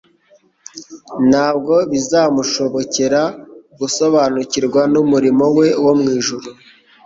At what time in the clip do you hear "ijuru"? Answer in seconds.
6.19-6.47